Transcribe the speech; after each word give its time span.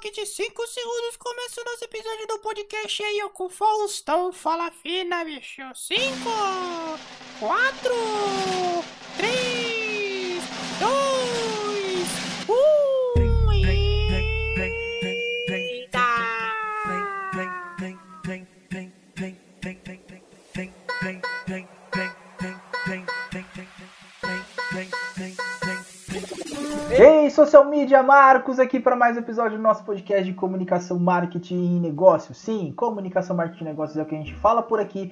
toque 0.00 0.10
de 0.12 0.24
5 0.24 0.66
segundos 0.66 1.16
começa 1.18 1.60
o 1.60 1.64
nosso 1.64 1.84
episódio 1.84 2.26
do 2.26 2.38
podcast 2.38 3.02
aí, 3.02 3.20
com 3.34 3.44
o 3.44 3.50
Faustão. 3.50 4.32
Fala 4.32 4.70
fina, 4.70 5.22
bicho. 5.26 5.60
5, 5.74 6.00
4, 7.38 7.94
social 27.40 27.64
media, 27.64 28.02
Marcos 28.02 28.58
aqui 28.58 28.78
para 28.78 28.94
mais 28.94 29.16
um 29.16 29.20
episódio 29.20 29.56
do 29.56 29.62
nosso 29.62 29.82
podcast 29.82 30.24
de 30.26 30.34
comunicação, 30.34 30.98
marketing 30.98 31.78
e 31.78 31.80
negócios. 31.80 32.36
Sim, 32.36 32.70
comunicação, 32.76 33.34
marketing 33.34 33.64
e 33.64 33.68
negócios 33.68 33.96
é 33.96 34.02
o 34.02 34.04
que 34.04 34.14
a 34.14 34.18
gente 34.18 34.34
fala 34.34 34.62
por 34.62 34.78
aqui. 34.78 35.10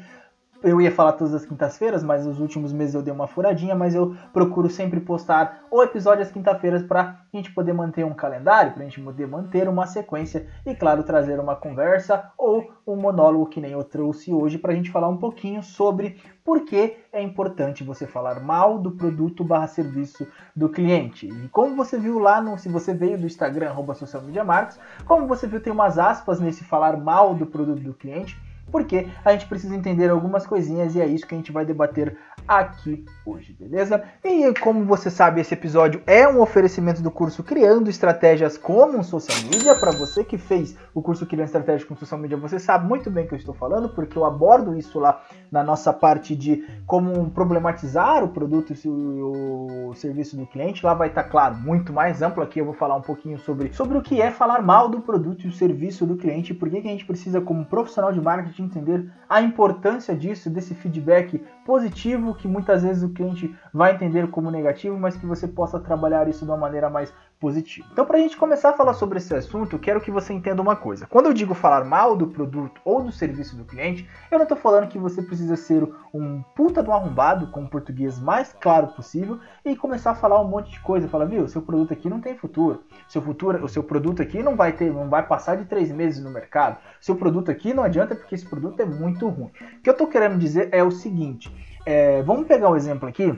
Eu 0.60 0.80
ia 0.80 0.90
falar 0.90 1.12
todas 1.12 1.32
as 1.34 1.46
quintas-feiras, 1.46 2.02
mas 2.02 2.26
nos 2.26 2.40
últimos 2.40 2.72
meses 2.72 2.92
eu 2.92 3.02
dei 3.02 3.14
uma 3.14 3.28
furadinha, 3.28 3.76
mas 3.76 3.94
eu 3.94 4.16
procuro 4.32 4.68
sempre 4.68 4.98
postar 4.98 5.62
o 5.70 5.80
episódio 5.80 6.24
às 6.24 6.32
quinta-feiras 6.32 6.82
para 6.82 7.00
a 7.32 7.36
gente 7.36 7.52
poder 7.52 7.72
manter 7.72 8.04
um 8.04 8.12
calendário, 8.12 8.72
para 8.72 8.82
a 8.82 8.84
gente 8.84 9.00
poder 9.00 9.28
manter 9.28 9.68
uma 9.68 9.86
sequência 9.86 10.48
e, 10.66 10.74
claro, 10.74 11.04
trazer 11.04 11.38
uma 11.38 11.54
conversa 11.54 12.32
ou 12.36 12.72
um 12.84 12.96
monólogo 12.96 13.46
que 13.46 13.60
nem 13.60 13.70
eu 13.70 13.84
trouxe 13.84 14.32
hoje 14.32 14.58
para 14.58 14.72
a 14.72 14.74
gente 14.74 14.90
falar 14.90 15.08
um 15.08 15.16
pouquinho 15.16 15.62
sobre 15.62 16.20
por 16.44 16.64
que 16.64 16.96
é 17.12 17.22
importante 17.22 17.84
você 17.84 18.04
falar 18.04 18.40
mal 18.40 18.80
do 18.80 18.90
produto 18.90 19.44
barra 19.44 19.68
serviço 19.68 20.26
do 20.56 20.68
cliente. 20.68 21.28
E 21.28 21.48
como 21.50 21.76
você 21.76 21.96
viu 21.96 22.18
lá, 22.18 22.40
no, 22.40 22.58
se 22.58 22.68
você 22.68 22.92
veio 22.92 23.16
do 23.16 23.26
Instagram, 23.26 23.68
arroba 23.68 23.94
social 23.94 24.24
media 24.24 24.42
marcos, 24.42 24.76
como 25.06 25.24
você 25.28 25.46
viu, 25.46 25.60
tem 25.60 25.72
umas 25.72 26.00
aspas 26.00 26.40
nesse 26.40 26.64
falar 26.64 26.96
mal 26.96 27.32
do 27.32 27.46
produto 27.46 27.80
do 27.80 27.94
cliente 27.94 28.36
porque 28.70 29.08
a 29.24 29.32
gente 29.32 29.46
precisa 29.46 29.74
entender 29.74 30.10
algumas 30.10 30.46
coisinhas 30.46 30.94
e 30.94 31.00
é 31.00 31.06
isso 31.06 31.26
que 31.26 31.34
a 31.34 31.38
gente 31.38 31.52
vai 31.52 31.64
debater 31.64 32.16
aqui 32.46 33.04
hoje, 33.26 33.54
beleza? 33.58 34.02
E 34.24 34.52
como 34.60 34.84
você 34.84 35.10
sabe, 35.10 35.40
esse 35.40 35.52
episódio 35.54 36.02
é 36.06 36.26
um 36.26 36.40
oferecimento 36.40 37.02
do 37.02 37.10
curso 37.10 37.42
Criando 37.42 37.90
Estratégias 37.90 38.56
como 38.56 39.02
Social 39.04 39.38
Media. 39.50 39.74
Para 39.74 39.92
você 39.92 40.24
que 40.24 40.38
fez 40.38 40.76
o 40.94 41.02
curso 41.02 41.26
Criando 41.26 41.46
Estratégias 41.46 41.84
com 41.84 41.96
Social 41.96 42.20
Media, 42.20 42.36
você 42.36 42.58
sabe 42.58 42.86
muito 42.86 43.10
bem 43.10 43.24
o 43.24 43.28
que 43.28 43.34
eu 43.34 43.38
estou 43.38 43.54
falando, 43.54 43.90
porque 43.90 44.16
eu 44.16 44.24
abordo 44.24 44.76
isso 44.76 44.98
lá 44.98 45.22
na 45.50 45.62
nossa 45.62 45.92
parte 45.92 46.34
de 46.34 46.64
como 46.86 47.30
problematizar 47.30 48.24
o 48.24 48.28
produto 48.28 48.72
e 48.72 48.88
o 48.88 49.92
serviço 49.94 50.36
do 50.36 50.46
cliente. 50.46 50.84
Lá 50.84 50.94
vai 50.94 51.08
estar, 51.08 51.24
claro, 51.24 51.56
muito 51.56 51.92
mais 51.92 52.22
amplo. 52.22 52.42
Aqui 52.42 52.60
eu 52.60 52.64
vou 52.64 52.74
falar 52.74 52.96
um 52.96 53.02
pouquinho 53.02 53.38
sobre, 53.38 53.72
sobre 53.72 53.98
o 53.98 54.02
que 54.02 54.20
é 54.20 54.30
falar 54.30 54.62
mal 54.62 54.88
do 54.88 55.00
produto 55.00 55.44
e 55.44 55.48
o 55.48 55.52
serviço 55.52 56.06
do 56.06 56.16
cliente 56.16 56.54
por 56.54 56.68
que 56.70 56.78
a 56.78 56.82
gente 56.82 57.06
precisa, 57.06 57.40
como 57.40 57.64
profissional 57.64 58.12
de 58.12 58.20
marketing, 58.20 58.57
entender 58.62 59.10
a 59.28 59.40
importância 59.40 60.14
disso, 60.14 60.50
desse 60.50 60.74
feedback 60.74 61.38
positivo 61.64 62.34
que 62.34 62.48
muitas 62.48 62.82
vezes 62.82 63.02
o 63.02 63.10
cliente 63.10 63.54
vai 63.72 63.94
entender 63.94 64.28
como 64.30 64.50
negativo, 64.50 64.98
mas 64.98 65.16
que 65.16 65.26
você 65.26 65.46
possa 65.46 65.78
trabalhar 65.78 66.28
isso 66.28 66.44
de 66.44 66.50
uma 66.50 66.56
maneira 66.56 66.88
mais 66.88 67.12
positiva. 67.40 67.86
Então, 67.92 68.04
para 68.04 68.18
a 68.18 68.20
gente 68.20 68.36
começar 68.36 68.70
a 68.70 68.72
falar 68.72 68.94
sobre 68.94 69.18
esse 69.18 69.34
assunto, 69.34 69.76
eu 69.76 69.78
quero 69.78 70.00
que 70.00 70.10
você 70.10 70.32
entenda 70.32 70.60
uma 70.60 70.74
coisa. 70.74 71.06
Quando 71.06 71.26
eu 71.26 71.32
digo 71.32 71.54
falar 71.54 71.84
mal 71.84 72.16
do 72.16 72.26
produto 72.26 72.80
ou 72.84 73.02
do 73.02 73.12
serviço 73.12 73.56
do 73.56 73.64
cliente, 73.64 74.08
eu 74.30 74.38
não 74.38 74.44
estou 74.44 74.58
falando 74.58 74.88
que 74.88 74.98
você 74.98 75.22
precisa 75.22 75.56
ser 75.56 75.88
um 76.12 76.42
puta 76.54 76.82
do 76.82 76.92
arrombado, 76.92 77.50
com 77.50 77.62
o 77.62 77.68
português 77.68 78.18
mais 78.18 78.52
claro 78.60 78.88
possível, 78.88 79.38
e 79.64 79.76
começar 79.76 80.12
a 80.12 80.14
falar 80.14 80.40
um 80.40 80.48
monte 80.48 80.72
de 80.72 80.80
coisa. 80.80 81.08
Falar, 81.08 81.26
viu, 81.26 81.46
seu 81.48 81.62
produto 81.62 81.92
aqui 81.92 82.08
não 82.08 82.20
tem 82.20 82.36
futuro. 82.36 82.82
Seu 83.08 83.22
futuro, 83.22 83.64
o 83.64 83.68
seu 83.68 83.82
produto 83.82 84.20
aqui 84.20 84.42
não 84.42 84.56
vai 84.56 84.72
ter, 84.72 84.92
não 84.92 85.08
vai 85.08 85.26
passar 85.26 85.56
de 85.56 85.64
três 85.64 85.90
meses 85.92 86.22
no 86.22 86.30
mercado. 86.30 86.78
Seu 87.00 87.14
produto 87.14 87.50
aqui 87.50 87.72
não 87.72 87.84
adianta 87.84 88.14
porque 88.14 88.34
esse 88.34 88.46
produto 88.46 88.80
é 88.80 88.84
muito 88.84 89.28
ruim. 89.28 89.50
O 89.78 89.82
que 89.82 89.88
eu 89.88 89.92
estou 89.92 90.06
querendo 90.06 90.38
dizer 90.38 90.68
é 90.72 90.82
o 90.82 90.90
seguinte. 90.90 91.52
É, 91.86 92.22
vamos 92.22 92.46
pegar 92.46 92.68
um 92.68 92.76
exemplo 92.76 93.08
aqui 93.08 93.32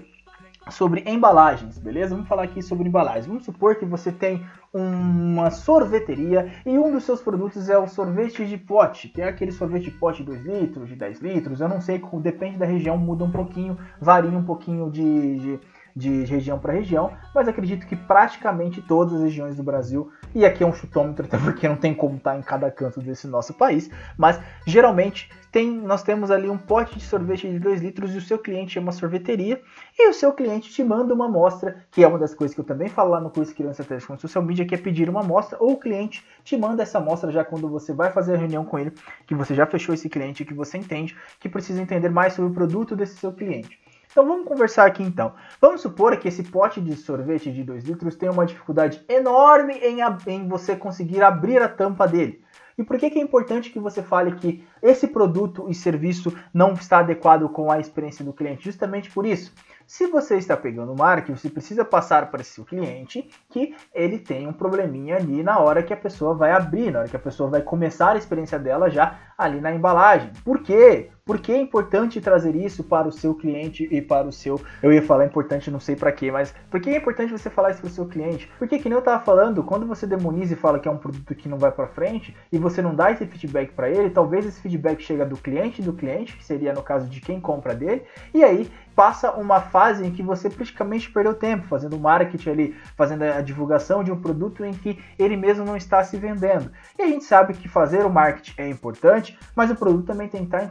sobre 0.70 1.02
embalagens, 1.06 1.78
beleza? 1.78 2.14
Vamos 2.14 2.28
falar 2.28 2.44
aqui 2.44 2.62
sobre 2.62 2.88
embalagens. 2.88 3.26
Vamos 3.26 3.44
supor 3.44 3.76
que 3.76 3.84
você 3.84 4.10
tem 4.10 4.44
uma 4.72 5.50
sorveteria 5.50 6.52
e 6.64 6.78
um 6.78 6.92
dos 6.92 7.04
seus 7.04 7.20
produtos 7.20 7.68
é 7.68 7.76
o 7.76 7.88
sorvete 7.88 8.46
de 8.46 8.56
pote, 8.56 9.08
que 9.08 9.20
é 9.20 9.28
aquele 9.28 9.50
sorvete 9.50 9.84
de 9.84 9.90
pote 9.92 10.18
de 10.18 10.26
2 10.26 10.46
litros, 10.46 10.88
de 10.88 10.94
10 10.94 11.20
litros. 11.20 11.60
Eu 11.60 11.68
não 11.68 11.80
sei, 11.80 12.00
depende 12.20 12.58
da 12.58 12.66
região, 12.66 12.96
muda 12.96 13.24
um 13.24 13.30
pouquinho, 13.30 13.76
varia 14.00 14.30
um 14.30 14.44
pouquinho 14.44 14.90
de, 14.90 15.38
de 15.38 15.60
de 15.94 16.24
região 16.24 16.58
para 16.58 16.72
região, 16.72 17.12
mas 17.34 17.48
acredito 17.48 17.86
que 17.86 17.96
praticamente 17.96 18.82
todas 18.82 19.14
as 19.14 19.22
regiões 19.22 19.56
do 19.56 19.62
Brasil, 19.62 20.10
e 20.34 20.44
aqui 20.44 20.62
é 20.62 20.66
um 20.66 20.72
chutômetro, 20.72 21.26
até 21.26 21.36
porque 21.42 21.68
não 21.68 21.76
tem 21.76 21.94
como 21.94 22.16
estar 22.16 22.38
em 22.38 22.42
cada 22.42 22.70
canto 22.70 23.00
desse 23.00 23.26
nosso 23.26 23.54
país, 23.54 23.90
mas 24.16 24.40
geralmente 24.66 25.30
tem, 25.50 25.68
nós 25.68 26.02
temos 26.02 26.30
ali 26.30 26.48
um 26.48 26.56
pote 26.56 26.96
de 26.96 27.04
sorvete 27.04 27.50
de 27.50 27.58
2 27.58 27.80
litros 27.80 28.14
e 28.14 28.18
o 28.18 28.20
seu 28.20 28.38
cliente 28.38 28.78
é 28.78 28.80
uma 28.80 28.92
sorveteria, 28.92 29.60
e 29.98 30.08
o 30.08 30.14
seu 30.14 30.32
cliente 30.32 30.70
te 30.70 30.84
manda 30.84 31.12
uma 31.12 31.26
amostra, 31.26 31.84
que 31.90 32.04
é 32.04 32.08
uma 32.08 32.18
das 32.18 32.34
coisas 32.34 32.54
que 32.54 32.60
eu 32.60 32.64
também 32.64 32.88
falo 32.88 33.10
lá 33.10 33.20
no 33.20 33.30
curso 33.30 33.54
Criança 33.54 33.82
Estratégia 33.82 34.06
com 34.06 34.18
Social 34.18 34.44
Media, 34.44 34.64
que 34.64 34.74
é 34.74 34.78
pedir 34.78 35.08
uma 35.08 35.20
amostra, 35.20 35.58
ou 35.60 35.72
o 35.72 35.76
cliente 35.76 36.24
te 36.44 36.56
manda 36.56 36.82
essa 36.82 36.98
amostra 36.98 37.32
já 37.32 37.44
quando 37.44 37.68
você 37.68 37.92
vai 37.92 38.12
fazer 38.12 38.34
a 38.34 38.38
reunião 38.38 38.64
com 38.64 38.78
ele, 38.78 38.92
que 39.26 39.34
você 39.34 39.54
já 39.54 39.66
fechou 39.66 39.94
esse 39.94 40.08
cliente, 40.08 40.44
que 40.44 40.54
você 40.54 40.78
entende, 40.78 41.16
que 41.40 41.48
precisa 41.48 41.82
entender 41.82 42.08
mais 42.08 42.34
sobre 42.34 42.50
o 42.50 42.54
produto 42.54 42.94
desse 42.94 43.16
seu 43.16 43.32
cliente. 43.32 43.78
Então 44.10 44.26
vamos 44.26 44.46
conversar 44.46 44.86
aqui 44.86 45.02
então. 45.02 45.34
Vamos 45.60 45.80
supor 45.80 46.16
que 46.16 46.26
esse 46.26 46.42
pote 46.42 46.80
de 46.80 46.96
sorvete 46.96 47.52
de 47.52 47.62
2 47.62 47.84
litros 47.84 48.16
tem 48.16 48.28
uma 48.28 48.44
dificuldade 48.44 49.04
enorme 49.08 49.74
em, 49.74 49.98
em 50.26 50.48
você 50.48 50.74
conseguir 50.74 51.22
abrir 51.22 51.62
a 51.62 51.68
tampa 51.68 52.08
dele. 52.08 52.42
E 52.76 52.82
por 52.82 52.98
que, 52.98 53.10
que 53.10 53.18
é 53.18 53.22
importante 53.22 53.68
que 53.68 53.78
você 53.78 54.02
fale 54.02 54.32
que 54.36 54.64
esse 54.82 55.06
produto 55.06 55.66
e 55.68 55.74
serviço 55.74 56.34
não 56.52 56.72
está 56.72 57.00
adequado 57.00 57.46
com 57.50 57.70
a 57.70 57.78
experiência 57.78 58.24
do 58.24 58.32
cliente? 58.32 58.64
Justamente 58.64 59.10
por 59.10 59.26
isso. 59.26 59.52
Se 59.86 60.06
você 60.06 60.36
está 60.36 60.56
pegando 60.56 60.96
marketing, 60.96 61.36
você 61.36 61.50
precisa 61.50 61.84
passar 61.84 62.30
para 62.30 62.42
seu 62.42 62.64
cliente 62.64 63.28
que 63.50 63.74
ele 63.92 64.18
tem 64.18 64.48
um 64.48 64.52
probleminha 64.52 65.16
ali 65.16 65.42
na 65.42 65.58
hora 65.58 65.82
que 65.82 65.92
a 65.92 65.96
pessoa 65.96 66.34
vai 66.34 66.52
abrir, 66.52 66.90
na 66.90 67.00
hora 67.00 67.08
que 67.08 67.16
a 67.16 67.20
pessoa 67.20 67.50
vai 67.50 67.60
começar 67.60 68.12
a 68.12 68.16
experiência 68.16 68.58
dela 68.58 68.88
já 68.88 69.18
ali 69.36 69.60
na 69.60 69.74
embalagem. 69.74 70.32
Por 70.42 70.62
quê? 70.62 71.10
Porque 71.30 71.52
é 71.52 71.60
importante 71.60 72.20
trazer 72.20 72.56
isso 72.56 72.82
para 72.82 73.06
o 73.06 73.12
seu 73.12 73.36
cliente 73.36 73.86
e 73.88 74.02
para 74.02 74.26
o 74.26 74.32
seu. 74.32 74.60
Eu 74.82 74.92
ia 74.92 75.00
falar 75.00 75.24
importante, 75.24 75.70
não 75.70 75.78
sei 75.78 75.94
para 75.94 76.10
quê, 76.10 76.28
mas 76.28 76.52
por 76.68 76.80
que 76.80 76.90
é 76.90 76.96
importante 76.96 77.30
você 77.30 77.48
falar 77.48 77.70
isso 77.70 77.80
para 77.80 77.86
o 77.86 77.92
seu 77.92 78.04
cliente? 78.04 78.50
Porque, 78.58 78.80
que 78.80 78.88
nem 78.88 78.94
eu 78.94 78.98
estava 78.98 79.22
falando, 79.22 79.62
quando 79.62 79.86
você 79.86 80.08
demoniza 80.08 80.54
e 80.54 80.56
fala 80.56 80.80
que 80.80 80.88
é 80.88 80.90
um 80.90 80.96
produto 80.96 81.32
que 81.36 81.48
não 81.48 81.56
vai 81.56 81.70
para 81.70 81.86
frente 81.86 82.36
e 82.50 82.58
você 82.58 82.82
não 82.82 82.96
dá 82.96 83.12
esse 83.12 83.24
feedback 83.26 83.70
para 83.70 83.88
ele, 83.88 84.10
talvez 84.10 84.44
esse 84.44 84.60
feedback 84.60 85.00
chega 85.00 85.24
do 85.24 85.36
cliente 85.36 85.80
do 85.80 85.92
cliente, 85.92 86.36
que 86.36 86.44
seria 86.44 86.72
no 86.72 86.82
caso 86.82 87.06
de 87.06 87.20
quem 87.20 87.40
compra 87.40 87.76
dele, 87.76 88.02
e 88.34 88.42
aí 88.42 88.68
passa 89.00 89.32
uma 89.32 89.60
fase 89.60 90.04
em 90.04 90.10
que 90.10 90.22
você 90.22 90.50
praticamente 90.50 91.10
perdeu 91.10 91.32
tempo 91.32 91.66
fazendo 91.66 91.98
marketing 91.98 92.50
ali, 92.50 92.76
fazendo 92.96 93.22
a 93.22 93.40
divulgação 93.40 94.04
de 94.04 94.12
um 94.12 94.20
produto 94.20 94.64
em 94.64 94.72
que 94.72 94.98
ele 95.18 95.36
mesmo 95.36 95.64
não 95.64 95.76
está 95.76 96.04
se 96.04 96.16
vendendo. 96.16 96.70
E 96.98 97.02
a 97.02 97.06
gente 97.06 97.24
sabe 97.24 97.54
que 97.54 97.68
fazer 97.68 98.04
o 98.04 98.10
marketing 98.10 98.52
é 98.58 98.68
importante, 98.68 99.38
mas 99.56 99.70
o 99.70 99.74
produto 99.74 100.04
também 100.04 100.28
tem 100.28 100.40
que 100.40 100.48
estar 100.48 100.62
em 100.62 100.68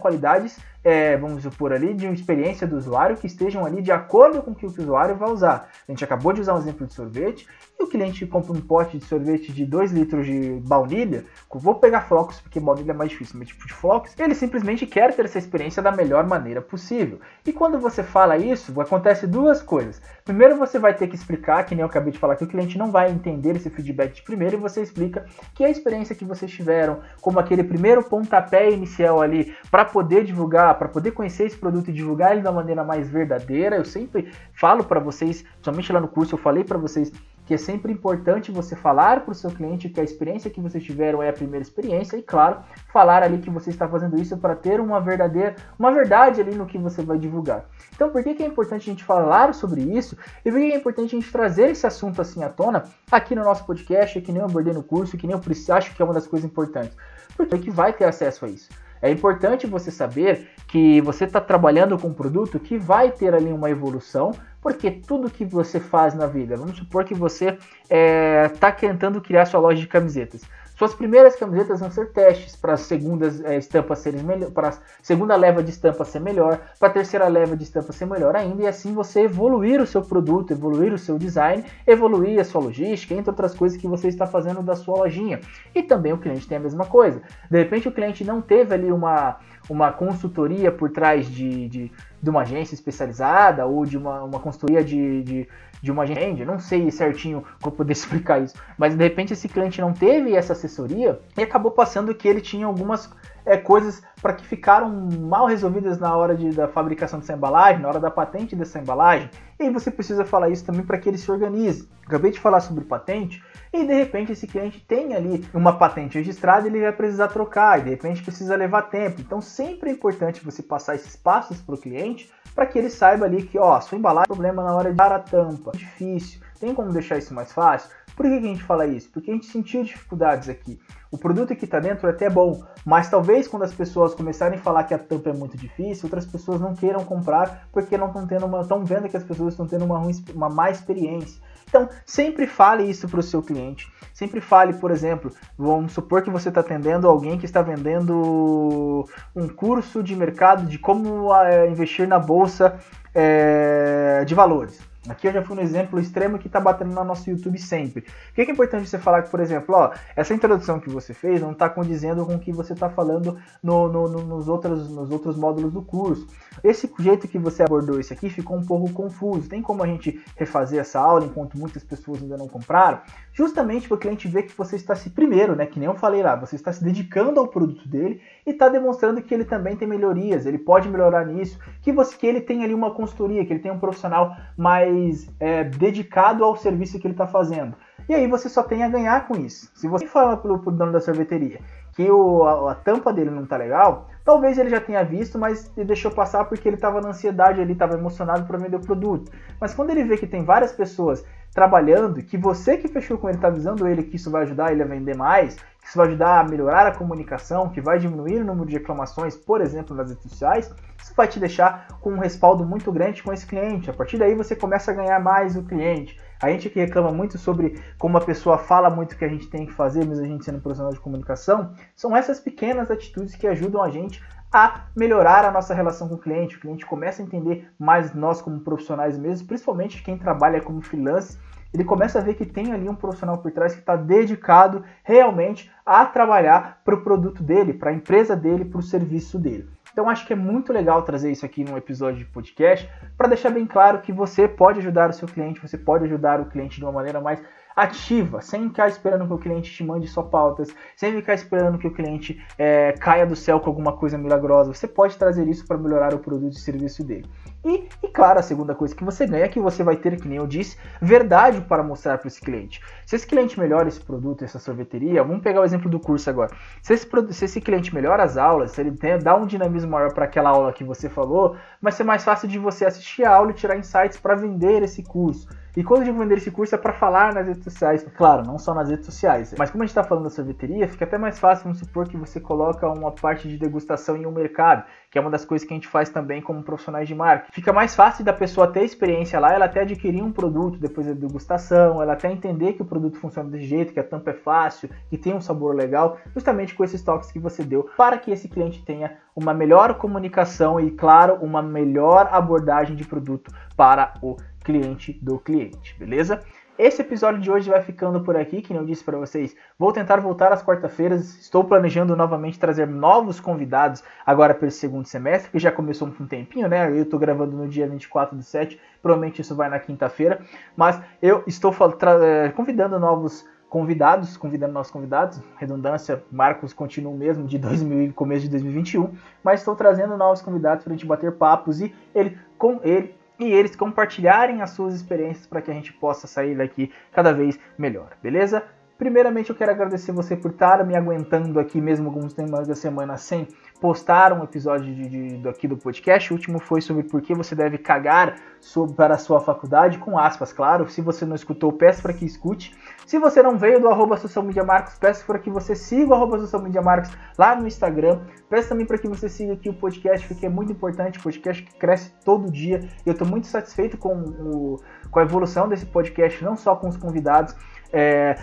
guys 0.49 0.65
é, 0.83 1.17
vamos 1.17 1.43
supor 1.43 1.73
ali, 1.73 1.93
de 1.93 2.05
uma 2.05 2.13
experiência 2.13 2.65
do 2.65 2.77
usuário 2.77 3.17
que 3.17 3.27
estejam 3.27 3.65
ali 3.65 3.81
de 3.81 3.91
acordo 3.91 4.41
com 4.41 4.51
o 4.51 4.55
que 4.55 4.65
o 4.65 4.69
usuário 4.69 5.15
vai 5.15 5.29
usar. 5.29 5.69
A 5.87 5.91
gente 5.91 6.03
acabou 6.03 6.31
de 6.31 6.41
usar 6.41 6.55
um 6.55 6.59
exemplo 6.59 6.87
de 6.87 6.93
sorvete, 6.93 7.47
e 7.79 7.83
o 7.83 7.87
cliente 7.87 8.25
compra 8.25 8.53
um 8.53 8.61
pote 8.61 8.97
de 8.97 9.05
sorvete 9.05 9.51
de 9.51 9.65
2 9.65 9.91
litros 9.91 10.25
de 10.25 10.59
baunilha, 10.65 11.23
vou 11.49 11.75
pegar 11.75 12.01
flocos 12.01 12.39
porque 12.39 12.59
baunilha 12.59 12.91
é 12.91 12.93
mais 12.93 13.09
difícil, 13.09 13.37
mas 13.37 13.47
tipo 13.47 13.65
de 13.67 13.73
flocos, 13.73 14.13
ele 14.17 14.35
simplesmente 14.35 14.85
quer 14.85 15.13
ter 15.13 15.25
essa 15.25 15.37
experiência 15.37 15.81
da 15.81 15.91
melhor 15.91 16.25
maneira 16.25 16.61
possível. 16.61 17.19
E 17.45 17.53
quando 17.53 17.79
você 17.79 18.03
fala 18.03 18.37
isso, 18.37 18.79
acontece 18.79 19.27
duas 19.27 19.61
coisas. 19.61 20.01
Primeiro 20.25 20.57
você 20.57 20.77
vai 20.77 20.93
ter 20.93 21.07
que 21.07 21.15
explicar, 21.15 21.65
que 21.65 21.73
nem 21.73 21.81
eu 21.81 21.87
acabei 21.87 22.11
de 22.11 22.19
falar, 22.19 22.35
que 22.35 22.43
o 22.43 22.47
cliente 22.47 22.77
não 22.77 22.91
vai 22.91 23.09
entender 23.11 23.55
esse 23.55 23.69
feedback 23.69 24.15
de 24.15 24.21
primeiro, 24.23 24.57
e 24.57 24.59
você 24.59 24.81
explica 24.81 25.25
que 25.55 25.63
a 25.63 25.69
experiência 25.69 26.15
que 26.15 26.25
vocês 26.25 26.51
tiveram, 26.51 26.99
como 27.21 27.39
aquele 27.39 27.63
primeiro 27.63 28.03
pontapé 28.03 28.69
inicial 28.69 29.21
ali, 29.21 29.55
para 29.71 29.85
poder 29.85 30.23
divulgar, 30.23 30.68
para 30.73 30.87
poder 30.87 31.11
conhecer 31.11 31.45
esse 31.45 31.57
produto 31.57 31.89
e 31.89 31.93
divulgar 31.93 32.33
ele 32.33 32.41
da 32.41 32.51
maneira 32.51 32.83
mais 32.83 33.09
verdadeira. 33.09 33.75
Eu 33.75 33.85
sempre 33.85 34.31
falo 34.53 34.83
para 34.83 34.99
vocês, 34.99 35.43
somente 35.61 35.91
lá 35.91 35.99
no 35.99 36.07
curso 36.07 36.35
eu 36.35 36.39
falei 36.39 36.63
para 36.63 36.77
vocês 36.77 37.11
que 37.49 37.55
é 37.55 37.57
sempre 37.57 37.91
importante 37.91 38.51
você 38.51 38.75
falar 38.75 39.21
para 39.21 39.31
o 39.31 39.33
seu 39.33 39.49
cliente 39.49 39.89
que 39.89 39.99
a 39.99 40.03
experiência 40.03 40.51
que 40.51 40.61
vocês 40.61 40.83
tiveram 40.83 41.23
é 41.23 41.29
a 41.29 41.33
primeira 41.33 41.63
experiência 41.63 42.15
e, 42.15 42.21
claro, 42.21 42.59
falar 42.93 43.23
ali 43.23 43.39
que 43.39 43.49
você 43.49 43.71
está 43.71 43.87
fazendo 43.87 44.21
isso 44.21 44.37
para 44.37 44.55
ter 44.55 44.79
uma 44.79 45.01
verdadeira, 45.01 45.55
uma 45.79 45.91
verdade 45.91 46.41
ali 46.41 46.53
no 46.53 46.67
que 46.67 46.77
você 46.77 47.01
vai 47.01 47.17
divulgar. 47.17 47.65
Então, 47.95 48.11
por 48.11 48.23
que, 48.23 48.35
que 48.35 48.43
é 48.43 48.45
importante 48.45 48.83
a 48.83 48.93
gente 48.93 49.03
falar 49.03 49.51
sobre 49.55 49.81
isso 49.81 50.15
e 50.45 50.51
por 50.51 50.59
que 50.59 50.71
é 50.71 50.75
importante 50.75 51.15
a 51.15 51.19
gente 51.19 51.31
trazer 51.31 51.71
esse 51.71 51.87
assunto 51.87 52.21
assim 52.21 52.43
à 52.43 52.49
tona 52.49 52.83
aqui 53.11 53.33
no 53.33 53.43
nosso 53.43 53.65
podcast, 53.65 54.21
que 54.21 54.31
nem 54.31 54.41
eu 54.41 54.47
abordei 54.47 54.71
no 54.71 54.83
curso, 54.83 55.17
que 55.17 55.25
nem 55.25 55.35
eu 55.35 55.41
acho 55.75 55.95
que 55.95 56.01
é 56.03 56.05
uma 56.05 56.13
das 56.13 56.27
coisas 56.27 56.47
importantes, 56.47 56.95
porque 57.35 57.55
é 57.55 57.57
que 57.57 57.71
vai 57.71 57.93
ter 57.93 58.05
acesso 58.05 58.45
a 58.45 58.47
isso. 58.47 58.69
É 59.01 59.09
importante 59.09 59.65
você 59.65 59.91
saber 59.91 60.49
que 60.67 61.01
você 61.01 61.25
está 61.25 61.39
trabalhando 61.41 61.97
com 61.97 62.09
um 62.09 62.13
produto 62.13 62.59
que 62.59 62.77
vai 62.77 63.11
ter 63.11 63.33
ali 63.33 63.51
uma 63.51 63.69
evolução, 63.69 64.31
porque 64.61 64.91
tudo 64.91 65.29
que 65.29 65.45
você 65.45 65.79
faz 65.79 66.13
na 66.13 66.27
vida, 66.27 66.57
vamos 66.57 66.77
supor 66.77 67.05
que 67.05 67.13
você 67.13 67.49
está 67.49 67.65
é, 67.89 68.49
tá 68.49 68.71
tentando 68.71 69.21
criar 69.21 69.45
sua 69.45 69.59
loja 69.59 69.79
de 69.79 69.87
camisetas. 69.87 70.41
Suas 70.79 70.93
primeiras 70.93 71.35
camisetas 71.35 71.81
vão 71.81 71.91
ser 71.91 72.13
testes 72.13 72.55
para 72.55 72.71
as 72.71 72.79
segundas 72.79 73.43
é, 73.43 73.57
estampas 73.57 73.99
serem 73.99 74.23
melhor, 74.23 74.49
para 74.51 74.69
a 74.69 74.73
segunda 75.01 75.35
leva 75.35 75.61
de 75.61 75.71
estampa 75.71 76.05
ser 76.05 76.21
melhor, 76.21 76.57
para 76.79 76.87
a 76.87 76.91
terceira 76.91 77.27
leva 77.27 77.53
de 77.57 77.65
estampa 77.65 77.91
ser 77.91 78.05
melhor 78.05 78.33
ainda, 78.33 78.63
e 78.63 78.65
assim 78.65 78.93
você 78.93 79.23
evoluir 79.23 79.81
o 79.81 79.85
seu 79.85 80.01
produto, 80.01 80.51
evoluir 80.51 80.93
o 80.93 80.97
seu 80.97 81.19
design, 81.19 81.65
evoluir 81.85 82.39
a 82.39 82.45
sua 82.45 82.61
logística, 82.61 83.13
entre 83.13 83.29
outras 83.29 83.53
coisas 83.53 83.77
que 83.77 83.89
você 83.89 84.07
está 84.07 84.25
fazendo 84.25 84.63
da 84.63 84.73
sua 84.73 84.99
lojinha. 84.99 85.41
E 85.75 85.83
também 85.83 86.13
o 86.13 86.17
cliente 86.17 86.47
tem 86.47 86.57
a 86.57 86.61
mesma 86.61 86.85
coisa. 86.85 87.21
De 87.51 87.57
repente 87.57 87.89
o 87.89 87.91
cliente 87.91 88.23
não 88.23 88.41
teve 88.41 88.73
ali 88.73 88.89
uma, 88.89 89.35
uma 89.69 89.91
consultoria 89.91 90.71
por 90.71 90.91
trás 90.91 91.27
de, 91.27 91.67
de, 91.67 91.91
de 92.21 92.29
uma 92.29 92.41
agência 92.41 92.75
especializada 92.75 93.65
ou 93.65 93.85
de 93.85 93.97
uma, 93.97 94.23
uma 94.23 94.39
consultoria 94.39 94.83
de, 94.83 95.23
de 95.23 95.47
de 95.81 95.91
uma 95.91 96.03
agenda, 96.03 96.43
não 96.45 96.59
sei 96.59 96.91
certinho 96.91 97.43
como 97.61 97.75
poder 97.75 97.93
explicar 97.93 98.41
isso, 98.41 98.55
mas 98.77 98.95
de 98.95 99.03
repente 99.03 99.33
esse 99.33 99.47
cliente 99.47 99.81
não 99.81 99.93
teve 99.93 100.35
essa 100.35 100.53
assessoria 100.53 101.19
e 101.37 101.41
acabou 101.41 101.71
passando 101.71 102.13
que 102.13 102.27
ele 102.27 102.41
tinha 102.41 102.65
algumas 102.65 103.09
é, 103.49 103.57
coisas 103.57 104.03
para 104.21 104.33
que 104.33 104.45
ficaram 104.45 104.87
mal 105.21 105.47
resolvidas 105.47 105.97
na 105.97 106.15
hora 106.15 106.35
de, 106.35 106.51
da 106.51 106.67
fabricação 106.67 107.19
dessa 107.19 107.33
embalagem, 107.33 107.81
na 107.81 107.87
hora 107.87 107.99
da 107.99 108.11
patente 108.11 108.55
dessa 108.55 108.77
embalagem, 108.77 109.27
e 109.59 109.63
aí 109.63 109.73
você 109.73 109.89
precisa 109.89 110.23
falar 110.23 110.49
isso 110.49 110.63
também 110.63 110.85
para 110.85 110.99
que 110.99 111.09
ele 111.09 111.17
se 111.17 111.31
organize. 111.31 111.89
Acabei 112.05 112.29
de 112.29 112.39
falar 112.39 112.59
sobre 112.59 112.85
patente, 112.85 113.43
e 113.73 113.83
de 113.83 113.93
repente 113.93 114.31
esse 114.31 114.45
cliente 114.45 114.79
tem 114.87 115.15
ali 115.15 115.43
uma 115.51 115.73
patente 115.73 116.19
registrada 116.19 116.67
e 116.67 116.69
ele 116.69 116.81
vai 116.81 116.93
precisar 116.93 117.29
trocar, 117.29 117.79
e 117.79 117.83
de 117.83 117.89
repente 117.89 118.21
precisa 118.21 118.55
levar 118.55 118.83
tempo. 118.83 119.19
Então 119.19 119.41
sempre 119.41 119.89
é 119.89 119.93
importante 119.93 120.45
você 120.45 120.61
passar 120.61 120.93
esses 120.93 121.15
passos 121.15 121.59
para 121.59 121.73
o 121.73 121.77
cliente 121.77 122.31
para 122.53 122.67
que 122.67 122.77
ele 122.77 122.89
saiba 122.89 123.25
ali 123.25 123.43
que, 123.43 123.57
ó, 123.57 123.79
sua 123.81 123.97
embalagem 123.97 124.25
é 124.25 124.33
problema 124.33 124.63
na 124.63 124.75
hora 124.75 124.91
de 124.91 124.95
dar 124.95 125.11
a 125.11 125.19
tampa, 125.19 125.71
difícil. 125.71 126.39
Tem 126.59 126.75
como 126.75 126.91
deixar 126.91 127.17
isso 127.17 127.33
mais 127.33 127.51
fácil? 127.51 127.89
Por 128.19 128.25
que, 128.25 128.33
a 128.33 128.41
gente 128.41 128.63
fala 128.63 128.85
isso? 128.85 129.09
Porque 129.13 129.31
a 129.31 129.33
gente 129.33 129.45
sentiu 129.45 129.81
dificuldades 129.81 130.49
aqui. 130.49 130.77
O 131.09 131.17
produto 131.17 131.55
que 131.55 131.63
está 131.63 131.79
dentro 131.79 132.05
é 132.05 132.09
até 132.09 132.29
bom, 132.29 132.61
mas 132.85 133.09
talvez 133.09 133.47
quando 133.47 133.63
as 133.63 133.73
pessoas 133.73 134.13
começarem 134.13 134.59
a 134.59 134.61
falar 134.61 134.83
que 134.83 134.93
a 134.93 134.99
tampa 134.99 135.29
é 135.29 135.33
muito 135.33 135.55
difícil, 135.55 136.07
outras 136.07 136.25
pessoas 136.25 136.59
não 136.59 136.75
queiram 136.75 137.05
comprar 137.05 137.69
porque 137.71 137.97
não 137.97 138.07
estão 138.07 138.27
tendo 138.27 138.45
uma, 138.45 138.59
estão 138.59 138.83
vendo 138.83 139.07
que 139.07 139.15
as 139.15 139.23
pessoas 139.23 139.53
estão 139.53 139.65
tendo 139.65 139.85
uma, 139.85 140.01
uma 140.35 140.49
má 140.49 140.69
experiência. 140.69 141.41
Então, 141.69 141.87
sempre 142.05 142.45
fale 142.45 142.83
isso 142.83 143.07
para 143.07 143.21
o 143.21 143.23
seu 143.23 143.41
cliente. 143.41 143.89
Sempre 144.13 144.41
fale, 144.41 144.73
por 144.73 144.91
exemplo, 144.91 145.31
vamos 145.57 145.93
supor 145.93 146.21
que 146.21 146.29
você 146.29 146.49
está 146.49 146.59
atendendo 146.59 147.07
alguém 147.07 147.37
que 147.37 147.45
está 147.45 147.61
vendendo 147.61 149.05
um 149.33 149.47
curso 149.47 150.03
de 150.03 150.13
mercado 150.13 150.65
de 150.65 150.77
como 150.77 151.33
é, 151.33 151.69
investir 151.69 152.05
na 152.05 152.19
bolsa 152.19 152.77
é, 153.15 154.25
de 154.25 154.35
valores. 154.35 154.88
Aqui 155.07 155.27
eu 155.27 155.31
já 155.31 155.41
fui 155.41 155.55
no 155.55 155.61
exemplo 155.61 155.97
extremo 155.97 156.37
que 156.37 156.47
está 156.47 156.59
batendo 156.59 156.93
no 156.93 157.03
nosso 157.05 157.29
YouTube 157.29 157.57
sempre. 157.57 158.01
O 158.31 158.33
que 158.33 158.41
é, 158.41 158.51
importante 158.51 158.89
você 158.89 158.99
falar 158.99 159.23
que, 159.23 159.29
por 159.29 159.39
exemplo, 159.39 159.73
ó, 159.73 159.93
essa 160.13 160.33
introdução 160.33 160.77
que 160.77 160.89
você 160.89 161.13
fez 161.13 161.39
não 161.41 161.53
está 161.53 161.69
condizendo 161.69 162.25
com 162.25 162.35
o 162.35 162.39
que 162.39 162.51
você 162.51 162.73
está 162.73 162.89
falando 162.89 163.37
no, 163.63 163.87
no, 163.87 164.09
no, 164.09 164.25
nos, 164.25 164.49
outros, 164.49 164.89
nos 164.89 165.09
outros 165.09 165.37
módulos 165.37 165.71
do 165.71 165.81
curso. 165.81 166.27
Esse 166.61 166.91
jeito 166.99 167.29
que 167.29 167.39
você 167.39 167.63
abordou 167.63 167.97
isso 167.97 168.11
aqui 168.11 168.29
ficou 168.29 168.57
um 168.57 168.65
pouco 168.65 168.91
confuso. 168.91 169.47
Tem 169.47 169.61
como 169.61 169.81
a 169.83 169.87
gente 169.87 170.21
refazer 170.35 170.81
essa 170.81 170.99
aula 170.99 171.25
enquanto 171.25 171.57
muitas 171.57 171.81
pessoas 171.81 172.21
ainda 172.21 172.35
não 172.35 172.49
compraram? 172.49 172.99
Justamente 173.31 173.87
para 173.87 173.95
o 173.95 173.99
cliente 173.99 174.27
ver 174.27 174.43
que 174.43 174.57
você 174.57 174.75
está 174.75 174.95
se, 174.95 175.09
primeiro, 175.11 175.55
né, 175.55 175.65
que 175.65 175.79
nem 175.79 175.87
eu 175.87 175.95
falei 175.95 176.21
lá, 176.21 176.35
você 176.35 176.57
está 176.57 176.73
se 176.73 176.83
dedicando 176.83 177.39
ao 177.39 177.47
produto 177.47 177.87
dele 177.87 178.21
e 178.49 178.51
está 178.51 178.67
demonstrando 178.67 179.21
que 179.21 179.31
ele 179.31 179.45
também 179.45 179.75
tem 179.75 179.87
melhorias, 179.87 180.45
ele 180.45 180.57
pode 180.57 180.89
melhorar 180.89 181.23
nisso, 181.23 181.59
que, 181.81 181.91
você, 181.91 182.17
que 182.17 182.25
ele 182.25 182.41
tem 182.41 182.63
ali 182.63 182.73
uma 182.73 182.91
consultoria, 182.91 183.45
que 183.45 183.53
ele 183.53 183.59
tem 183.59 183.71
um 183.71 183.79
profissional 183.79 184.35
mais 184.57 185.29
é, 185.39 185.63
dedicado 185.63 186.43
ao 186.43 186.55
serviço 186.55 186.99
que 186.99 187.05
ele 187.05 187.13
está 187.13 187.27
fazendo. 187.27 187.75
E 188.07 188.13
aí 188.13 188.25
você 188.27 188.49
só 188.49 188.63
tem 188.63 188.83
a 188.83 188.89
ganhar 188.89 189.27
com 189.27 189.37
isso. 189.37 189.69
Se 189.75 189.87
você 189.87 190.07
fala 190.07 190.35
para 190.35 190.51
o 190.51 190.71
dono 190.71 190.91
da 190.91 190.99
sorveteria 190.99 191.59
que 191.93 192.09
o, 192.09 192.43
a, 192.43 192.71
a, 192.71 192.75
tampa 192.75 193.11
dele 193.11 193.29
não 193.29 193.45
tá 193.45 193.57
legal, 193.57 194.07
talvez 194.23 194.57
ele 194.57 194.69
já 194.69 194.79
tenha 194.79 195.03
visto, 195.03 195.37
mas 195.37 195.71
ele 195.75 195.87
deixou 195.87 196.09
passar 196.09 196.45
porque 196.45 196.67
ele 196.67 196.75
estava 196.75 197.01
na 197.01 197.09
ansiedade, 197.09 197.61
ele 197.61 197.73
estava 197.73 197.95
emocionado 197.95 198.45
para 198.45 198.57
vender 198.57 198.77
o 198.77 198.81
produto. 198.81 199.31
Mas 199.59 199.73
quando 199.75 199.89
ele 199.89 200.05
vê 200.05 200.17
que 200.17 200.25
tem 200.25 200.43
várias 200.43 200.71
pessoas 200.71 201.25
trabalhando, 201.53 202.21
que 202.21 202.37
você 202.37 202.77
que 202.77 202.87
fechou 202.87 203.17
com 203.17 203.27
ele 203.27 203.37
está 203.37 203.47
avisando 203.47 203.87
ele 203.87 204.03
que 204.03 204.15
isso 204.15 204.29
vai 204.29 204.43
ajudar 204.43 204.71
ele 204.71 204.83
a 204.83 204.85
vender 204.85 205.15
mais, 205.15 205.55
que 205.55 205.87
isso 205.87 205.97
vai 205.97 206.07
ajudar 206.07 206.39
a 206.39 206.43
melhorar 206.43 206.87
a 206.87 206.95
comunicação, 206.95 207.69
que 207.69 207.81
vai 207.81 207.99
diminuir 207.99 208.41
o 208.41 208.45
número 208.45 208.67
de 208.67 208.77
reclamações, 208.77 209.35
por 209.35 209.61
exemplo, 209.61 209.95
nas 209.95 210.09
redes 210.09 210.23
sociais, 210.23 210.73
isso 211.01 211.13
vai 211.15 211.27
te 211.27 211.39
deixar 211.39 211.87
com 212.01 212.11
um 212.11 212.19
respaldo 212.19 212.65
muito 212.65 212.91
grande 212.91 213.23
com 213.23 213.33
esse 213.33 213.45
cliente. 213.45 213.89
A 213.89 213.93
partir 213.93 214.17
daí 214.17 214.35
você 214.35 214.55
começa 214.55 214.91
a 214.91 214.93
ganhar 214.93 215.19
mais 215.19 215.55
o 215.55 215.63
cliente. 215.63 216.19
A 216.41 216.49
gente 216.49 216.69
que 216.69 216.79
reclama 216.79 217.11
muito 217.11 217.37
sobre 217.37 217.81
como 217.97 218.17
a 218.17 218.21
pessoa 218.21 218.57
fala 218.57 218.89
muito 218.89 219.17
que 219.17 219.25
a 219.25 219.27
gente 219.27 219.47
tem 219.47 219.65
que 219.65 219.73
fazer, 219.73 220.05
mesmo 220.05 220.23
a 220.23 220.27
gente 220.27 220.45
sendo 220.45 220.61
profissional 220.61 220.93
de 220.93 220.99
comunicação, 220.99 221.73
são 221.93 222.15
essas 222.15 222.39
pequenas 222.39 222.89
atitudes 222.89 223.35
que 223.35 223.45
ajudam 223.45 223.83
a 223.83 223.89
gente 223.89 224.23
a 224.51 224.85
melhorar 224.95 225.43
a 225.43 225.51
nossa 225.51 225.73
relação 225.73 226.07
com 226.07 226.15
o 226.15 226.19
cliente. 226.19 226.55
O 226.55 226.61
cliente 226.61 226.85
começa 226.85 227.21
a 227.21 227.25
entender 227.25 227.69
mais 227.77 228.13
nós 228.13 228.41
como 228.41 228.61
profissionais 228.61 229.17
mesmo, 229.17 229.47
principalmente 229.47 230.01
quem 230.01 230.17
trabalha 230.17 230.61
como 230.61 230.81
freelance. 230.81 231.37
Ele 231.73 231.83
começa 231.83 232.19
a 232.19 232.21
ver 232.21 232.35
que 232.35 232.45
tem 232.45 232.71
ali 232.71 232.87
um 232.87 232.95
profissional 232.95 233.37
por 233.39 233.51
trás 233.51 233.73
que 233.73 233.81
está 233.81 233.97
dedicado 233.97 234.83
realmente 235.03 235.69
a 235.85 236.05
trabalhar 236.05 236.81
para 236.85 236.95
o 236.95 237.03
produto 237.03 237.43
dele, 237.43 237.73
para 237.73 237.91
a 237.91 237.93
empresa 237.93 238.33
dele, 238.33 238.63
para 238.63 238.79
o 238.79 238.83
serviço 238.83 239.37
dele. 239.37 239.69
Então 239.91 240.09
acho 240.09 240.25
que 240.25 240.33
é 240.33 240.35
muito 240.35 240.71
legal 240.71 241.01
trazer 241.01 241.31
isso 241.31 241.45
aqui 241.45 241.63
num 241.63 241.77
episódio 241.77 242.19
de 242.19 242.25
podcast 242.25 242.89
para 243.17 243.27
deixar 243.27 243.49
bem 243.49 243.65
claro 243.65 243.99
que 243.99 244.11
você 244.11 244.47
pode 244.47 244.79
ajudar 244.79 245.09
o 245.09 245.13
seu 245.13 245.27
cliente, 245.27 245.61
você 245.61 245.77
pode 245.77 246.05
ajudar 246.05 246.39
o 246.39 246.45
cliente 246.45 246.77
de 246.77 246.85
uma 246.85 246.91
maneira 246.91 247.19
mais 247.19 247.41
ativa, 247.75 248.41
sem 248.41 248.67
ficar 248.67 248.89
esperando 248.89 249.25
que 249.25 249.33
o 249.33 249.37
cliente 249.37 249.71
te 249.71 249.83
mande 249.83 250.07
só 250.07 250.21
pautas, 250.21 250.69
sem 250.95 251.13
ficar 251.13 251.33
esperando 251.33 251.77
que 251.77 251.87
o 251.87 251.93
cliente 251.93 252.43
é, 252.57 252.91
caia 252.93 253.25
do 253.25 253.35
céu 253.35 253.59
com 253.59 253.69
alguma 253.69 253.93
coisa 253.93 254.17
milagrosa. 254.17 254.73
Você 254.73 254.87
pode 254.87 255.17
trazer 255.17 255.47
isso 255.47 255.65
para 255.65 255.77
melhorar 255.77 256.13
o 256.13 256.19
produto 256.19 256.53
e 256.53 256.59
serviço 256.59 257.03
dele. 257.03 257.29
E, 257.63 257.89
e, 258.01 258.07
claro, 258.07 258.39
a 258.39 258.41
segunda 258.41 258.73
coisa 258.73 258.95
que 258.95 259.03
você 259.03 259.27
ganha 259.27 259.43
é 259.43 259.49
que 259.49 259.59
você 259.59 259.83
vai 259.83 259.97
ter, 259.97 260.15
que 260.19 260.27
nem 260.27 260.37
eu 260.37 260.47
disse, 260.47 260.77
verdade 261.01 261.59
para 261.61 261.83
mostrar 261.83 262.17
para 262.17 262.27
esse 262.27 262.39
cliente. 262.39 262.79
Se 263.05 263.17
esse 263.17 263.27
cliente 263.27 263.59
melhora 263.59 263.89
esse 263.89 263.99
produto, 263.99 264.45
essa 264.45 264.59
sorveteria, 264.59 265.23
vamos 265.23 265.43
pegar 265.43 265.59
o 265.59 265.65
exemplo 265.65 265.89
do 265.89 265.99
curso 265.99 266.29
agora. 266.29 266.51
Se 266.81 266.93
esse, 266.93 267.07
se 267.31 267.45
esse 267.45 267.59
cliente 267.59 267.93
melhora 267.93 268.23
as 268.23 268.37
aulas, 268.37 268.71
se 268.71 268.79
ele 268.79 268.91
tem, 268.91 269.19
dá 269.19 269.35
um 269.35 269.45
dinamismo 269.45 269.91
maior 269.91 270.13
para 270.13 270.25
aquela 270.25 270.51
aula 270.51 270.71
que 270.71 270.85
você 270.85 271.09
falou, 271.09 271.57
vai 271.81 271.91
ser 271.91 272.05
mais 272.05 272.23
fácil 272.23 272.47
de 272.47 272.57
você 272.57 272.85
assistir 272.85 273.25
a 273.25 273.35
aula 273.35 273.51
e 273.51 273.55
tirar 273.55 273.77
insights 273.77 274.17
para 274.17 274.35
vender 274.35 274.81
esse 274.81 275.03
curso. 275.03 275.47
E 275.77 275.83
quando 275.83 276.01
eu 276.01 276.05
digo 276.05 276.19
vender 276.19 276.37
esse 276.37 276.49
curso 276.49 276.73
é 276.73 276.77
para 276.77 276.93
falar 276.93 277.33
nas 277.33 277.45
redes 277.45 277.63
sociais, 277.63 278.05
claro, 278.17 278.43
não 278.45 278.57
só 278.57 278.73
nas 278.73 278.89
redes 278.89 279.05
sociais. 279.05 279.53
Mas 279.57 279.69
como 279.69 279.83
a 279.83 279.85
gente 279.85 279.91
está 279.91 280.03
falando 280.03 280.23
da 280.23 280.29
sorveteria, 280.29 280.87
fica 280.87 281.05
até 281.05 281.17
mais 281.17 281.37
fácil, 281.39 281.65
vamos 281.65 281.79
supor 281.79 282.07
que 282.07 282.17
você 282.17 282.39
coloca 282.39 282.87
uma 282.89 283.11
parte 283.11 283.47
de 283.47 283.57
degustação 283.57 284.17
em 284.17 284.25
um 284.25 284.31
mercado, 284.31 284.83
que 285.11 285.17
é 285.17 285.21
uma 285.21 285.29
das 285.29 285.45
coisas 285.45 285.67
que 285.67 285.73
a 285.73 285.77
gente 285.77 285.87
faz 285.87 286.09
também 286.09 286.41
como 286.41 286.63
profissionais 286.63 287.07
de 287.07 287.13
marketing. 287.13 287.51
Fica 287.53 287.71
mais 287.71 287.95
fácil 287.95 288.25
da 288.25 288.33
pessoa 288.33 288.67
ter 288.67 288.83
experiência 288.83 289.39
lá, 289.39 289.53
ela 289.53 289.65
até 289.65 289.81
adquirir 289.81 290.23
um 290.23 290.31
produto 290.31 290.79
depois 290.79 291.05
da 291.05 291.13
degustação, 291.13 292.01
ela 292.01 292.13
até 292.13 292.31
entender 292.31 292.73
que 292.73 292.81
o 292.81 292.85
produto 292.85 293.19
funciona 293.19 293.49
desse 293.49 293.65
jeito, 293.65 293.93
que 293.93 293.99
a 293.99 294.03
tampa 294.03 294.31
é 294.31 294.33
fácil, 294.33 294.89
que 295.09 295.17
tem 295.17 295.35
um 295.35 295.41
sabor 295.41 295.75
legal, 295.75 296.17
justamente 296.33 296.73
com 296.73 296.83
esses 296.83 297.03
toques 297.03 297.31
que 297.31 297.39
você 297.39 297.63
deu, 297.63 297.89
para 297.95 298.17
que 298.17 298.31
esse 298.31 298.47
cliente 298.47 298.83
tenha 298.83 299.17
uma 299.35 299.53
melhor 299.53 299.93
comunicação 299.95 300.79
e, 300.79 300.91
claro, 300.91 301.35
uma 301.41 301.61
melhor 301.61 302.27
abordagem 302.31 302.95
de 302.95 303.05
produto 303.05 303.51
para 303.77 304.13
o 304.21 304.35
cliente 304.69 305.17
do 305.19 305.39
cliente, 305.39 305.95
beleza? 305.97 306.43
Esse 306.77 307.01
episódio 307.01 307.41
de 307.41 307.49
hoje 307.49 307.67
vai 307.71 307.81
ficando 307.81 308.21
por 308.21 308.37
aqui, 308.37 308.61
que 308.61 308.71
eu 308.71 308.85
disse 308.85 309.03
para 309.03 309.17
vocês. 309.17 309.55
Vou 309.79 309.91
tentar 309.91 310.17
voltar 310.17 310.53
às 310.53 310.63
quarta-feiras. 310.63 311.39
Estou 311.39 311.63
planejando 311.63 312.15
novamente 312.15 312.59
trazer 312.59 312.87
novos 312.87 313.39
convidados 313.39 314.03
agora 314.23 314.53
para 314.53 314.67
esse 314.67 314.77
segundo 314.77 315.07
semestre, 315.07 315.49
que 315.49 315.57
já 315.57 315.71
começou 315.71 316.07
com 316.11 316.23
um 316.23 316.27
tempinho, 316.27 316.69
né? 316.69 316.87
Eu 316.87 317.01
estou 317.01 317.19
gravando 317.19 317.57
no 317.57 317.67
dia 317.67 317.87
24 317.87 318.37
do 318.37 318.43
7, 318.43 318.79
provavelmente 319.01 319.41
isso 319.41 319.55
vai 319.55 319.69
na 319.69 319.79
quinta-feira. 319.79 320.39
Mas 320.77 321.01
eu 321.19 321.43
estou 321.47 321.75
eh, 322.21 322.49
convidando 322.55 322.99
novos 322.99 323.45
convidados, 323.69 324.37
convidando 324.37 324.71
nossos 324.71 324.93
convidados. 324.93 325.41
Redundância, 325.57 326.23
Marcos 326.31 326.73
continua 326.73 327.11
o 327.11 327.17
mesmo 327.17 327.45
de 327.45 327.57
2000, 327.57 328.13
começo 328.13 328.43
de 328.43 328.49
2021, 328.49 329.15
mas 329.43 329.61
estou 329.61 329.75
trazendo 329.75 330.15
novos 330.15 330.43
convidados 330.43 330.83
para 330.83 330.93
a 330.93 330.95
gente 330.95 331.07
bater 331.07 331.31
papos 331.31 331.81
e 331.81 331.93
ele 332.13 332.37
com 332.57 332.79
ele 332.83 333.18
e 333.39 333.51
eles 333.51 333.75
compartilharem 333.75 334.61
as 334.61 334.71
suas 334.71 334.93
experiências 334.93 335.47
para 335.47 335.61
que 335.61 335.71
a 335.71 335.73
gente 335.73 335.93
possa 335.93 336.27
sair 336.27 336.55
daqui 336.55 336.91
cada 337.11 337.31
vez 337.33 337.57
melhor, 337.77 338.09
beleza? 338.21 338.63
Primeiramente, 338.99 339.49
eu 339.49 339.55
quero 339.55 339.71
agradecer 339.71 340.11
você 340.11 340.35
por 340.35 340.51
estar 340.51 340.85
me 340.85 340.93
aguentando 340.93 341.57
aqui, 341.57 341.79
mesmo 341.79 342.09
alguns 342.09 342.33
temas 342.33 342.67
da 342.67 342.75
semana 342.75 343.15
sem 343.15 343.47
postar 343.79 344.33
um 344.33 344.43
episódio 344.43 344.93
de, 344.93 345.07
de, 345.07 345.37
de, 345.37 345.47
aqui 345.47 345.69
do 345.69 345.77
podcast. 345.77 346.33
O 346.33 346.35
último 346.35 346.59
foi 346.59 346.81
sobre 346.81 347.03
por 347.03 347.21
que 347.21 347.33
você 347.33 347.55
deve 347.55 347.77
cagar 347.77 348.35
sobre, 348.59 348.93
para 348.97 349.15
a 349.15 349.17
sua 349.17 349.39
faculdade, 349.39 349.99
com 349.99 350.19
aspas, 350.19 350.51
claro. 350.51 350.89
Se 350.89 350.99
você 350.99 351.25
não 351.25 351.33
escutou, 351.33 351.71
peço 351.71 352.01
para 352.01 352.11
que 352.11 352.25
escute. 352.25 352.75
Se 353.05 353.17
você 353.17 353.41
não 353.41 353.57
veio 353.57 353.79
do 353.79 353.87
arroba 353.87 354.17
social 354.17 354.43
media 354.43 354.65
marcos, 354.65 354.95
peço 354.95 355.25
para 355.25 355.39
que 355.39 355.49
você 355.49 355.77
siga 355.77 356.11
o 356.11 356.13
arroba 356.13 356.37
social 356.37 356.61
media 356.61 356.81
marcos 356.81 357.09
lá 357.37 357.55
no 357.55 357.65
Instagram. 357.65 358.19
Peço 358.49 358.67
também 358.67 358.85
para 358.85 358.97
que 358.97 359.07
você 359.07 359.29
siga 359.29 359.53
aqui 359.53 359.69
o 359.69 359.73
podcast, 359.73 360.27
porque 360.27 360.45
é 360.45 360.49
muito 360.49 360.73
importante. 360.73 361.19
Podcast 361.19 361.63
que 361.63 361.73
cresce 361.77 362.11
todo 362.25 362.51
dia. 362.51 362.81
Eu 363.05 363.13
estou 363.13 363.25
muito 363.25 363.47
satisfeito 363.47 363.97
com, 363.97 364.13
o, 364.13 364.75
com 365.09 365.19
a 365.19 365.23
evolução 365.23 365.69
desse 365.69 365.85
podcast, 365.85 366.43
não 366.43 366.57
só 366.57 366.75
com 366.75 366.89
os 366.89 366.97
convidados, 366.97 367.55
é, 367.91 368.35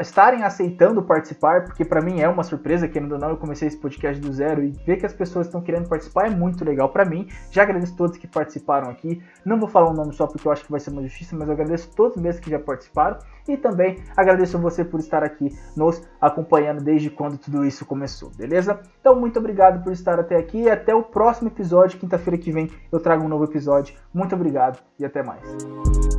estarem 0.00 0.42
aceitando 0.42 1.02
participar, 1.02 1.64
porque 1.64 1.84
para 1.84 2.00
mim 2.00 2.20
é 2.20 2.28
uma 2.28 2.42
surpresa, 2.42 2.88
querendo 2.88 3.12
ou 3.12 3.18
não, 3.18 3.30
eu 3.30 3.36
comecei 3.36 3.68
esse 3.68 3.76
podcast 3.76 4.20
do 4.20 4.32
zero 4.32 4.62
e 4.62 4.70
ver 4.70 4.98
que 4.98 5.06
as 5.06 5.12
pessoas 5.12 5.46
estão 5.46 5.60
querendo 5.60 5.88
participar 5.88 6.26
é 6.26 6.30
muito 6.30 6.64
legal 6.64 6.88
para 6.88 7.04
mim. 7.04 7.28
Já 7.50 7.62
agradeço 7.62 7.96
todos 7.96 8.16
que 8.16 8.26
participaram 8.26 8.90
aqui. 8.90 9.22
Não 9.44 9.58
vou 9.58 9.68
falar 9.68 9.90
um 9.90 9.94
nome 9.94 10.12
só 10.12 10.26
porque 10.26 10.46
eu 10.46 10.52
acho 10.52 10.64
que 10.64 10.70
vai 10.70 10.80
ser 10.80 10.90
uma 10.90 11.02
justiça, 11.02 11.36
mas 11.36 11.48
eu 11.48 11.54
agradeço 11.54 11.90
todos 11.94 12.16
mesmo 12.16 12.40
que 12.40 12.50
já 12.50 12.58
participaram 12.58 13.18
e 13.48 13.56
também 13.56 13.98
agradeço 14.16 14.58
você 14.58 14.84
por 14.84 15.00
estar 15.00 15.24
aqui 15.24 15.56
nos 15.76 16.02
acompanhando 16.20 16.82
desde 16.82 17.10
quando 17.10 17.38
tudo 17.38 17.64
isso 17.64 17.84
começou, 17.84 18.30
beleza? 18.30 18.80
Então, 19.00 19.18
muito 19.18 19.38
obrigado 19.38 19.82
por 19.82 19.92
estar 19.92 20.18
até 20.20 20.36
aqui 20.36 20.62
e 20.62 20.70
até 20.70 20.94
o 20.94 21.02
próximo 21.02 21.48
episódio. 21.48 21.98
Quinta-feira 21.98 22.38
que 22.38 22.52
vem 22.52 22.70
eu 22.90 23.00
trago 23.00 23.24
um 23.24 23.28
novo 23.28 23.44
episódio. 23.44 23.94
Muito 24.14 24.34
obrigado 24.34 24.78
e 24.98 25.04
até 25.04 25.22
mais. 25.22 26.11